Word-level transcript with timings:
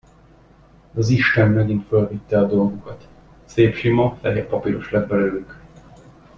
De 0.91 0.99
az 0.99 1.09
isten 1.09 1.51
megint 1.51 1.87
fölvitte 1.87 2.37
a 2.39 2.43
dolgukat: 2.47 3.07
szép 3.45 3.75
sima, 3.75 4.17
fehér 4.21 4.47
papiros 4.47 4.91
lett 4.91 5.07
belőlük. 5.07 5.61